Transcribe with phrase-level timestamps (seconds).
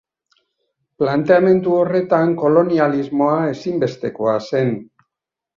[1.01, 4.77] Planteamendu horretan Kolonialismoa ezinbestekoa zen.